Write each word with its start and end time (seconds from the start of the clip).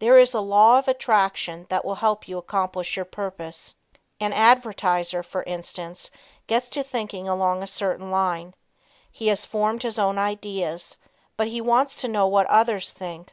There 0.00 0.18
is 0.18 0.34
a 0.34 0.40
law 0.40 0.80
of 0.80 0.88
attraction 0.88 1.66
that 1.68 1.84
will 1.84 1.94
help 1.94 2.26
you 2.26 2.36
accomplish 2.38 2.96
your 2.96 3.04
purpose. 3.04 3.76
An 4.18 4.32
advertiser, 4.32 5.22
for 5.22 5.44
instance, 5.44 6.10
gets 6.48 6.68
to 6.70 6.82
thinking 6.82 7.28
along 7.28 7.62
a 7.62 7.68
certain 7.68 8.10
line. 8.10 8.54
He 9.12 9.28
has 9.28 9.46
formed 9.46 9.84
his 9.84 9.96
own 9.96 10.18
ideas, 10.18 10.96
but 11.36 11.46
he 11.46 11.60
wants 11.60 11.94
to 12.00 12.08
know 12.08 12.26
what 12.26 12.48
others 12.48 12.90
think. 12.90 13.32